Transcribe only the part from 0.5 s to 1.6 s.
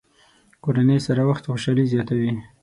کورنۍ سره وخت